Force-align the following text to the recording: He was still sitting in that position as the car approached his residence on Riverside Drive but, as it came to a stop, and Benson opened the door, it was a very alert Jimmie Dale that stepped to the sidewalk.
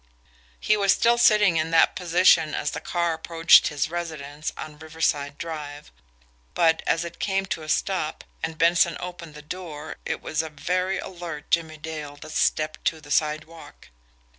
He 0.59 0.75
was 0.75 0.93
still 0.93 1.19
sitting 1.19 1.57
in 1.57 1.69
that 1.69 1.95
position 1.95 2.55
as 2.55 2.71
the 2.71 2.81
car 2.81 3.13
approached 3.13 3.67
his 3.67 3.87
residence 3.87 4.51
on 4.57 4.79
Riverside 4.79 5.37
Drive 5.37 5.91
but, 6.55 6.81
as 6.87 7.05
it 7.05 7.19
came 7.19 7.45
to 7.45 7.61
a 7.61 7.69
stop, 7.69 8.23
and 8.41 8.57
Benson 8.57 8.97
opened 8.99 9.35
the 9.35 9.43
door, 9.43 9.97
it 10.03 10.19
was 10.19 10.41
a 10.41 10.49
very 10.49 10.97
alert 10.97 11.51
Jimmie 11.51 11.77
Dale 11.77 12.15
that 12.15 12.31
stepped 12.31 12.83
to 12.85 12.99
the 12.99 13.11
sidewalk. 13.11 13.89